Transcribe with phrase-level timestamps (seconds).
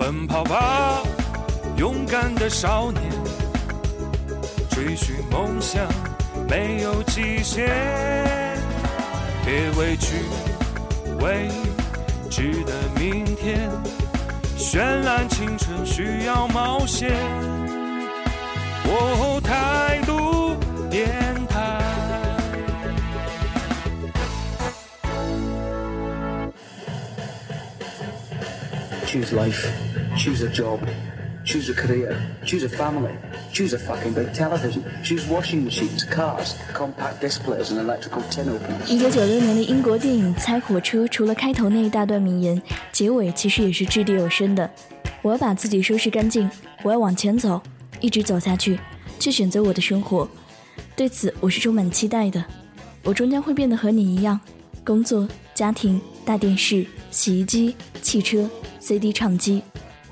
[0.00, 1.02] 奔跑吧，
[1.76, 3.02] 勇敢的少年，
[4.70, 5.86] 追寻梦想
[6.48, 7.68] 没有极限，
[9.44, 10.16] 别畏惧
[11.20, 11.50] 未
[12.30, 13.70] 知的明天，
[14.56, 17.10] 绚烂青春需要冒险。
[18.86, 20.56] 哦，态度
[20.88, 21.10] 电
[21.46, 21.78] 台。
[29.06, 29.89] Choose life.
[30.16, 30.80] Choose a job.
[31.44, 32.16] Choose a career.
[32.44, 33.12] Choose a family.
[33.52, 34.82] Choose a fucking big television.
[35.02, 38.86] Choose washing machines, cars, compact displays, and electrical tin openers.
[38.88, 42.60] 一九九六年的英国电影《猜火车》，除了开头那一大段名言，
[42.92, 44.70] 结尾其实也是掷地有声的。
[45.22, 46.50] 我要把自己收拾干净，
[46.82, 47.60] 我要往前走，
[48.00, 48.78] 一直走下去，
[49.18, 50.28] 去选择我的生活。
[50.94, 52.44] 对此，我是充满期待的。
[53.02, 54.38] 我终将会变得和你一样，
[54.84, 59.62] 工作、家庭、大电视、洗衣机、汽车、CD 唱机、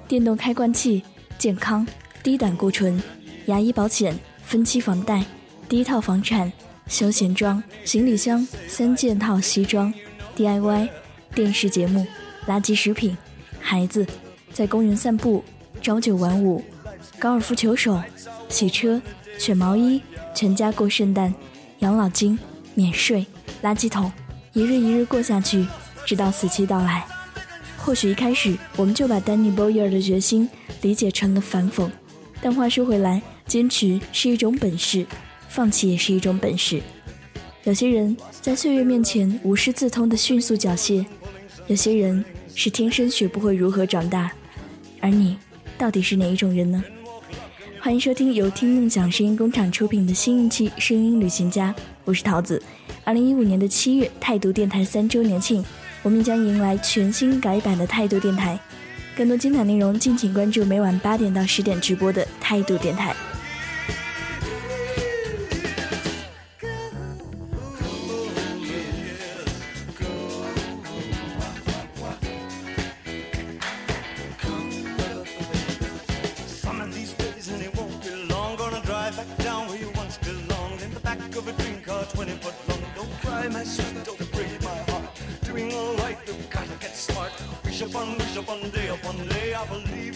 [0.09, 1.03] 电动开关器、
[1.37, 1.87] 健康、
[2.23, 3.01] 低胆固醇、
[3.45, 5.23] 牙医保险、分期房贷、
[5.69, 6.51] 第一套房产、
[6.87, 9.93] 休闲装、行李箱、三件套西装、
[10.35, 10.89] DIY、
[11.35, 12.07] 电视节目、
[12.47, 13.15] 垃圾食品、
[13.61, 14.07] 孩子、
[14.51, 15.45] 在公园散步、
[15.83, 16.65] 朝九晚五、
[17.19, 18.03] 高尔夫球手、
[18.49, 19.03] 洗车、
[19.39, 20.01] 选毛衣、
[20.35, 21.35] 全家过圣诞、
[21.81, 22.39] 养老金、
[22.75, 23.27] 免税、
[23.63, 24.11] 垃圾桶，
[24.55, 25.67] 一日一日过下去，
[26.07, 27.07] 直到死期到来。
[27.89, 30.47] 或许一开始我们就把丹尼·波伊尔的决心
[30.83, 31.89] 理解成了反讽，
[32.43, 35.07] 但话说回来，坚持是一种本事，
[35.49, 36.83] 放弃也是一种本事。
[37.65, 41.03] 有些人在岁月面前无师自通的迅速缴械，
[41.67, 42.23] 有些人
[42.55, 44.31] 是天生学不会如何长大，
[45.01, 45.39] 而你
[45.79, 46.85] 到底是哪一种人呢？
[47.81, 52.63] 欢迎收听由听梦想声音工厂出品的新一期《声音旅行家》，我是桃子。
[53.05, 55.65] 二零一五年的七月，态度电台三周年庆，
[56.03, 58.59] 我们将迎来全新改版的态度电台。
[59.17, 63.15] 更多精彩内容，敬请关注每晚八点到十点直播的态度电台。
[88.39, 89.55] Upon, day upon day.
[89.55, 90.08] I believe,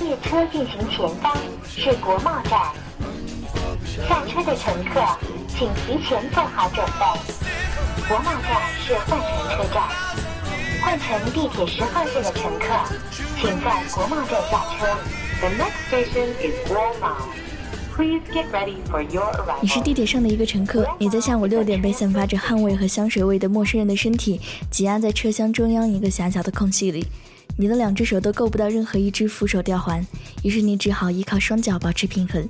[0.00, 2.72] 列车进行前方是国贸站，
[4.08, 5.00] 下车的乘客
[5.48, 8.04] 请提前做好准备。
[8.08, 8.50] 国贸站
[8.80, 9.88] 是换乘车站，
[10.82, 12.64] 换乘地铁十号线的乘客，
[13.40, 14.96] 请在国贸站下车。
[15.40, 17.47] The next station is Walmart.
[19.60, 27.04] 你是地铁上的一个乘客，你在下午六点被散发着汗味和香水味的陌生人的身体挤压在车厢中央一个狭小的空隙里，
[27.56, 30.06] 你的两只手都够不到任何一只扶手吊环，
[30.44, 32.48] 于是你只好依靠双脚保持平衡。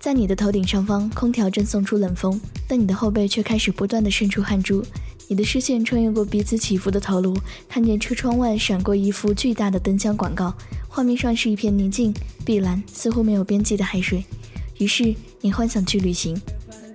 [0.00, 4.82] 在你的头顶上方，空调正送出冷风，但你的后背却开始不断的渗出汗珠。
[5.26, 7.36] 你的视线穿越过彼此起伏的头颅，
[7.68, 10.54] 看见车窗外闪过一幅巨大的灯箱广告，
[10.88, 12.14] 画面上是一片宁静、
[12.46, 14.24] 碧蓝、似乎没有边际的海水。
[14.78, 16.40] 于是你幻想去旅行，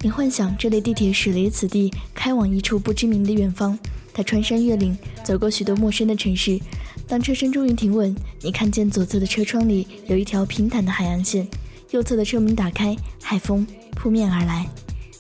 [0.02, 3.78] 你幻想这列地铁驶离此地，开往一处不知名的远方。
[4.14, 6.60] 它穿山越岭，走过许多陌生的城市。
[7.08, 11.48] 当车身终于停稳，你看见左侧的车窗里有一条平坦的海岸线，
[11.92, 14.66] 右侧的车门打开，海风扑面而来。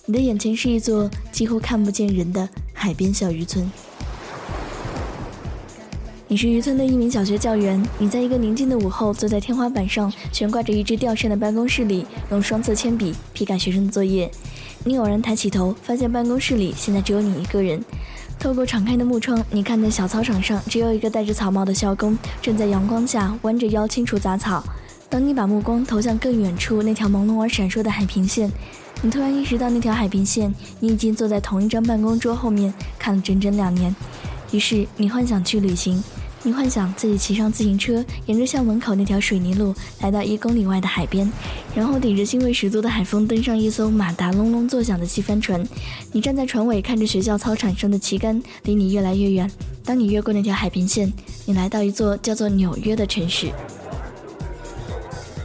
[0.06, 3.69] 你的眼前是一座几乎看不见人的海边小渔村。
[6.33, 14.31] 你是渔村的一名小学教员，你在一个宁静的午后，坐在天花板上悬挂着一只吊扇的办公室里，用双色铅笔批改学生的作业。
[14.83, 17.80] 你偶然抬起头，发现办公室里现在只有你一个人。
[18.39, 24.63] 透过敞开的木窗，你看见小操场上只有一个戴着草帽的校工，正在阳光下弯着腰清除杂草。
[25.07, 28.51] 当你把目光投向更远处那条朦胧而闪烁的海平线，
[29.03, 33.95] 你突然意识到那条海平线，你已经坐在同一张办公桌后面看了整整两年。
[34.51, 36.03] 于是你幻想去旅行，
[36.45, 41.31] 你幻想自己骑上自行车，沿着校门口那条水泥路来到一公里外的海边，
[41.74, 45.66] 然后顶着腥味十足的海风登上一艘马达隆隆作响的汽帆船。
[46.12, 49.50] 你站在船尾，看着学校操场上的旗杆离你越来越远。
[49.86, 51.10] 当你越过那条海平线，
[51.45, 53.50] 你来到一座叫做纽约的城市。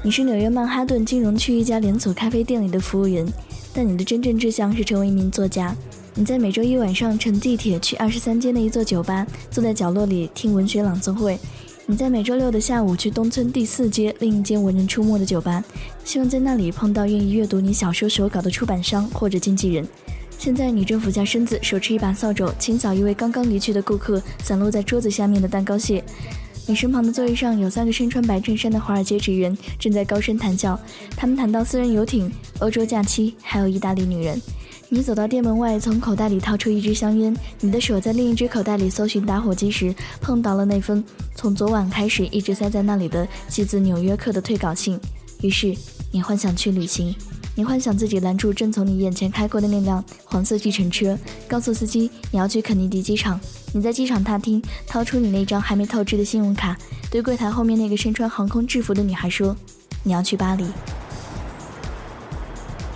[0.03, 3.25] 你是纽约曼哈顿金融区一家连锁咖啡店里的服务员，
[3.73, 5.77] 但你的真正志向是成为一名作家。
[6.19, 11.38] 你在每周一晚上乘地铁去二十三街的一座酒吧，坐在角落里听文学朗诵会。
[11.87, 15.62] 你在每周六的下午去东村第四街另一间文人出没的酒吧，
[16.03, 19.87] 希望在那里碰到愿意阅读你小说手稿的出版商或者经纪人。
[20.37, 26.03] 现在你正俯下身子，手持一把扫帚，清扫一位刚刚离去的顾客散落在桌子下面的蛋糕屑。
[26.67, 30.76] 你身旁的座位上有三个身穿白衬衫的华尔街职员，正在高声谈笑。
[31.17, 32.29] 他们谈到私人游艇、
[32.59, 34.43] 欧洲假期，还有意大利女人。
[34.90, 37.37] 你走到店门外，从口袋里掏出一支香烟。
[37.61, 41.05] 你的手在另一只口袋里搜寻打火机时，碰到了那封
[41.35, 44.99] 从昨晚开始一直塞在那里的寄自《纽约客》的退稿信。
[45.43, 45.76] 于是，
[46.11, 47.14] 你幻想去旅行。
[47.55, 53.38] 你幻想自己拦住正从你眼前开过的那辆黄色计程车，告诉司机你要去肯尼迪机场。
[53.75, 56.75] 你在机场大厅掏出你那张还没透支的信用卡，
[57.11, 59.55] 对柜台后面那个身穿航空制服的女孩说
[60.02, 60.64] ：“你要去巴黎。”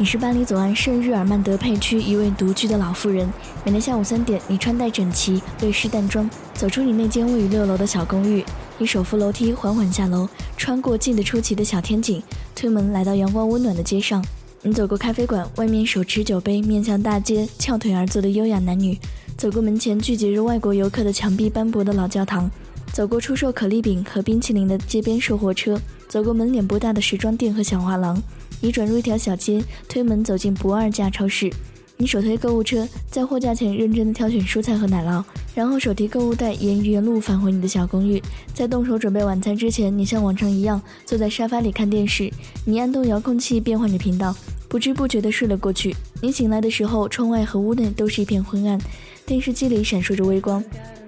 [0.02, 3.32] 你是巴黎左岸圣日耳曼德佩区一位独居的老妇人。
[3.64, 8.44] 每天下午三点，你穿戴整齐，略施淡妆，走出你那间位于六楼的小公寓。
[8.78, 12.20] 你手扶楼梯，缓缓下楼，穿过近得出奇的小天井，
[12.52, 14.20] 推门来到阳光温暖的街上。
[14.62, 18.96] 你走过咖啡馆，外面手持酒杯，面向大街，翘腿而坐的优雅男女；
[19.36, 22.50] 走过门前聚集着外国游客的墙壁斑驳的老教堂；
[22.92, 25.76] 走过出售可丽饼和冰淇淋的街边售货车；
[26.12, 28.22] 走过门脸不大的时装店和小画廊。
[28.60, 31.50] 你转入一条小街，推门走进不二价超市。
[31.96, 35.24] 你手推购物车，在货架前认真的挑选蔬菜和奶酪，
[35.54, 38.22] 然后手提购物袋沿原路返回你的小公寓。
[38.52, 42.30] 在动手准备晚餐之前，你像往常一样坐在沙发里看电视。
[42.66, 44.36] 你按动遥控器变换着频道，
[44.68, 45.96] 不知不觉地睡了过去。
[46.20, 48.78] 你醒来的时候，窗外和屋内都是一片昏暗，
[49.24, 50.62] 电视机里闪烁着微光。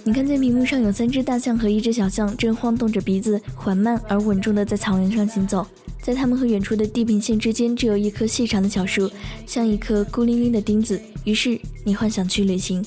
[0.06, 5.66] 你看见屏幕上有三只大象和一只小象正晃动着鼻子，缓慢而稳重地在草原上行走。
[6.02, 9.10] 在它们和远处的地平线之间，只有一棵细长的小树，
[9.46, 11.00] 像一颗孤零零的钉子。
[11.24, 12.84] 于是你幻想去旅行，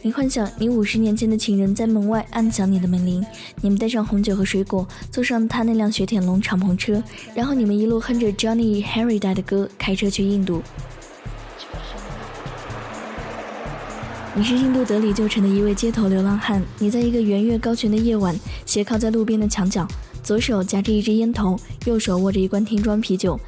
[0.00, 3.20] 你幻想你五十年前的情人在门外按响你的门铃，
[3.60, 7.02] 你们带上红酒和水果，坐上他那辆雪铁龙敞篷车，
[7.34, 10.62] 然后你们一路哼着 Johnny Harry 带的歌开车去印度。
[14.32, 19.86] 你是印度德里旧城的一位街头流浪汉，你在一个圆月高悬的夜晚，斜靠在路边的墙角。
[20.22, 23.38] 左手夹着一支烟头，右手握着一罐瓶装啤酒。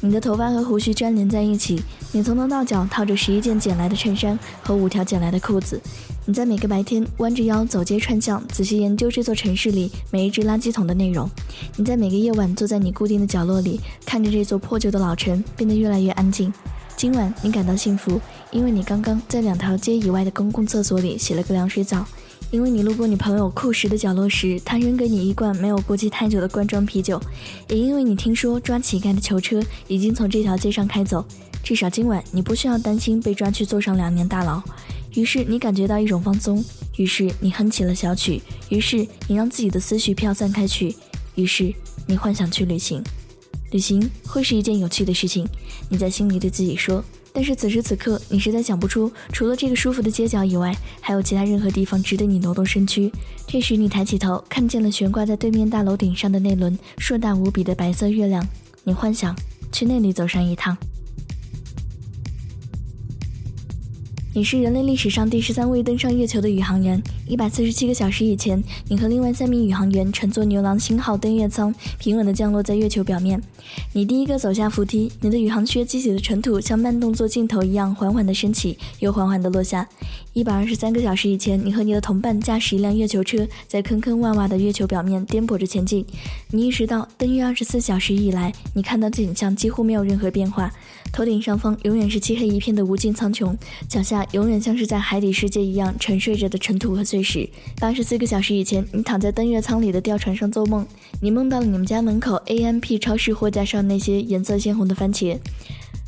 [0.00, 1.80] 你的头发和胡须粘连在一起，
[2.10, 5.80] 你从头到脚套着十一件捡来的衬衫和五条捡来的裤子。
[6.26, 11.30] 你在每个白天弯着腰走街串巷，仔细研究这座城市里每一只垃圾桶的内容。
[11.76, 16.52] 你在每个夜晚坐在你固定的角落里，看着这座破旧的老城变得越来越安静。
[16.96, 18.20] 今晚你感到幸福，
[18.52, 22.06] 因为你刚刚在两条街以外的公共厕所里洗了个凉水澡。
[22.50, 27.18] 因为你路过你朋友库什的角落时，他扔给你一罐没有过期太久的罐装啤酒；
[27.66, 31.24] 也因为你听说抓乞丐的囚车已经从这条街上开走，
[31.64, 34.62] 至少今晚你不需要担心被抓去坐上两年大牢。
[35.14, 36.62] 于是你感觉到一种放松，
[36.98, 40.94] 于是你哼起了小曲，于是你让自己的思绪飘散开去，
[41.36, 41.72] 于是
[42.06, 43.02] 你幻想去旅行。
[43.70, 45.48] 旅行会是一件有趣的事情，
[45.88, 47.02] 你在心里对自己说。
[47.32, 53.10] 但是此时此刻，你实在想不出除了这个舒服的街角以外，还有其他任何地方值得你挪动身躯。
[53.46, 58.46] 这时，你抬起头，看见了悬挂在对面大楼顶上的那轮硕大无比的白色月亮。
[58.84, 59.34] 你幻想
[59.70, 60.76] 去那里走上一趟。
[64.34, 67.02] 你是人类历史上第十三位登上月球的宇航员。
[67.28, 73.42] 一百四十七个小时以前，你和另外三名宇航员乘坐牛郎星号登月舱，平稳地降落在月球表面。
[73.92, 79.86] 你第一个走下扶梯，你的宇航靴激起的尘土像慢动作镜头一样缓缓地升起，又缓缓地落下。
[80.34, 86.02] 一百二十三个小时以前，你和你的同伴驾驶一辆月球车，在坑坑洼洼的月球表面颠簸着前进。
[86.50, 90.72] 你意识到，登月二十四小时以来，你看到的景象几乎没有任何变化。
[91.12, 93.54] 头顶上方永远是漆黑一片的无尽苍穹，
[93.86, 97.46] 脚下永远像是在海底世界一样沉睡着的尘土和碎石。
[97.78, 100.86] 八十四个小时以前，你躺在登月舱里的吊船上做梦，
[101.20, 105.38] 你梦到了你们家门口 AMP 超市货架上那些颜色鲜红的番茄。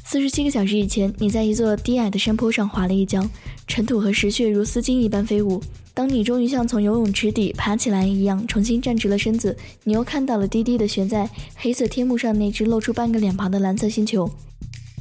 [0.07, 3.27] 四十七个小时以前，你在一座低矮的山坡上滑了一跤，
[3.67, 5.63] 尘土和石屑如丝巾一般飞舞。
[5.95, 14.31] 当你终于像从游泳池底爬起来一样重新站直了身子，你又看到了低低的悬在黑色天幕上那只露出半个脸庞的蓝色星球。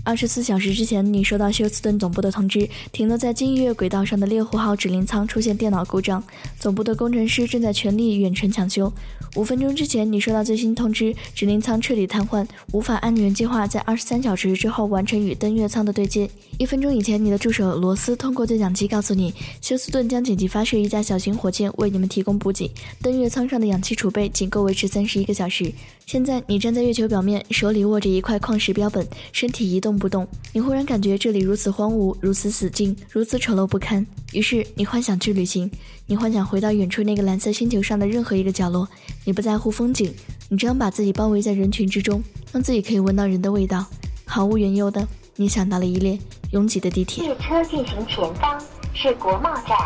[0.06, 6.22] 二十四小时之前，你收到休斯顿总部的通知，停留在金月轨道上的猎户号指令舱出现电脑故障，
[6.60, 8.92] 总部的工程师正在全力远程抢修。
[9.38, 16.30] 五分钟之前，你收到最新通知，指令舱彻底瘫痪，无法按原计划在二十三小时之后完成与登月舱的对接。
[16.60, 22.70] 一分钟以前，你的助手罗斯通过对讲机告诉你，休斯顿将紧急发射一架小型火箭为你们提供补给，
[23.02, 25.74] 登月舱上的氧气储备仅够维持三十一个小时。
[26.06, 30.28] 现在你站在月球表面，手里握着一块矿石标本，身体移动不动。
[30.52, 34.06] 你忽然感觉这里如此荒芜，如此死静，如此丑陋不堪。
[34.32, 35.70] 于是你幻想去旅行，
[36.06, 38.88] 你幻想回到远处那个蓝色星球上的任何一个角落。
[39.26, 40.14] 你不在乎风景，
[40.50, 42.22] 你只想把自己包围在人群之中，
[42.52, 43.86] 让自己可以闻到人的味道。
[44.26, 46.18] 毫无缘由的，你想到了一列
[46.52, 47.24] 拥挤的地铁。
[47.24, 48.60] 列车进行前方
[48.94, 49.78] 是国贸站，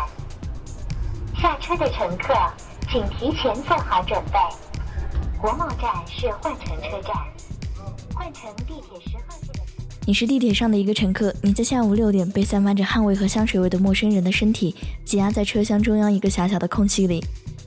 [1.40, 2.34] 下车的乘客
[2.90, 4.38] 请提前做好准备。
[5.40, 7.14] 国贸站是换乘车站，
[8.14, 9.67] 换乘地铁十号线的。
[10.08, 14.74] 你是地铁上的一个乘客，你在下午六点被散发着汗味和香水味的陌生人的身体
[15.04, 17.22] 挤压在车厢中央一个狭小的空隙里。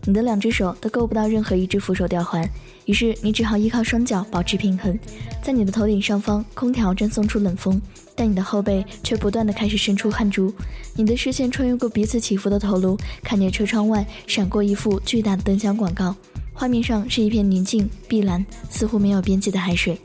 [0.05, 2.43] 你的两只手都够不到任何一只扶手吊环，
[2.85, 4.97] 于是你只好依靠双脚保持平衡。
[5.43, 7.79] 在你的头顶上方，空调正送出冷风，
[8.15, 10.51] 但你的后背却不断的开始渗出汗珠。
[10.95, 16.15] 你的视线穿越过彼此起伏的头颅，看见车窗外闪过一幅巨大的灯箱广告，
[16.53, 19.95] 画面上是一片宁静、碧蓝、似乎没有边际的海水。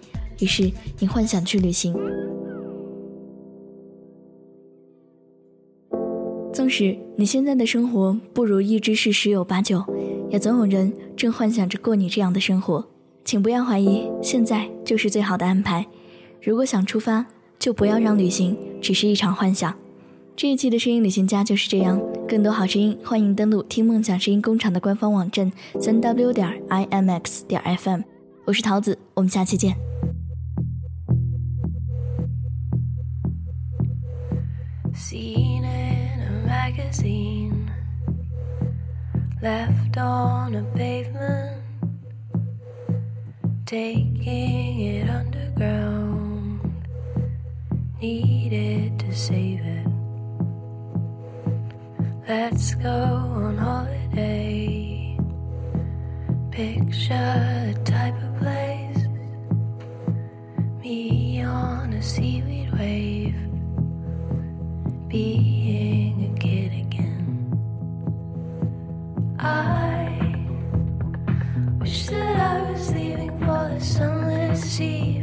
[0.41, 1.95] 于是你幻想去旅行。
[6.53, 9.85] 纵使你现在的生活不如意之事十有八九，
[10.31, 12.85] 也总有人正幻想着过你这样的生活。
[13.25, 15.85] 请不要怀疑，现在就是最好的安排。
[16.41, 17.27] 如果想出发，
[17.59, 19.75] 就不要让旅行只是一场幻想。
[20.35, 22.01] 这一期的声音旅行家就是这样。
[22.29, 25.51] 更多好声音，欢迎登录听梦想声音工厂的官方网站
[25.81, 28.01] 三 w 点 i m x 点 f m。
[28.45, 29.96] 我是桃子，我们下期见。
[39.43, 41.63] Left on a pavement,
[43.65, 46.61] taking it underground.
[48.01, 49.87] Needed to save it.
[52.29, 55.19] Let's go on holiday.
[56.51, 59.07] Picture the type of place.
[60.83, 63.37] Me on a seaweed wave
[65.09, 65.56] being
[74.77, 75.16] see.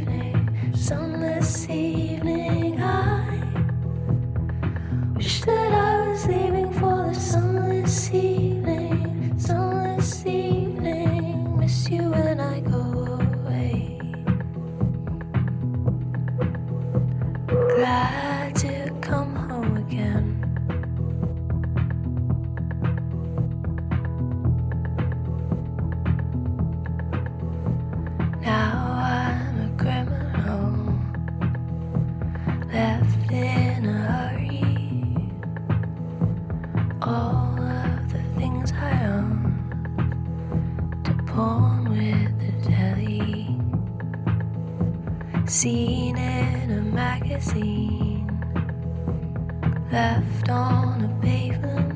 [49.92, 51.92] Left on a pavement,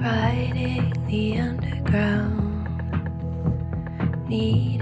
[0.00, 2.68] riding the underground.
[4.28, 4.73] Needed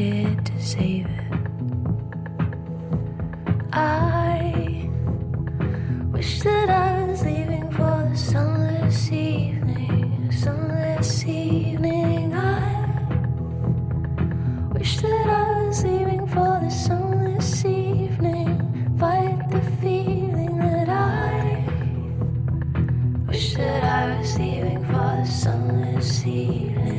[26.32, 26.91] see.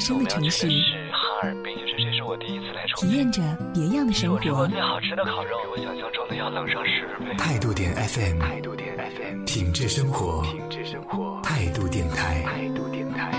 [0.00, 3.42] 生的城市，是哈尔滨，就是这是我第一次来重庆，体验着
[3.74, 4.36] 别样的生活。
[4.36, 7.34] 我吃过最好吃的烤肉，比我想象中的要冷上十倍。
[7.36, 13.30] 态度点 FM，态度点 FM，品质生活，品质生活，态度电台，态度电台。